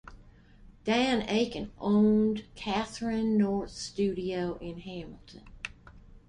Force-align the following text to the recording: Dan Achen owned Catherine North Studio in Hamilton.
Dan 0.83 1.21
Achen 1.29 1.73
owned 1.77 2.45
Catherine 2.55 3.37
North 3.37 3.69
Studio 3.69 4.57
in 4.59 4.79
Hamilton. 4.79 5.43